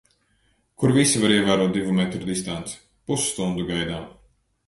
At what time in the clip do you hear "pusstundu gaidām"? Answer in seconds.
3.11-4.09